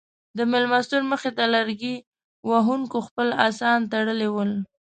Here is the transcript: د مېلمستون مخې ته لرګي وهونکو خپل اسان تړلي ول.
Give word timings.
د 0.37 0.39
مېلمستون 0.51 1.03
مخې 1.11 1.31
ته 1.37 1.43
لرګي 1.55 1.95
وهونکو 2.49 2.97
خپل 3.07 3.27
اسان 3.47 3.79
تړلي 3.93 4.29
ول. 4.31 4.51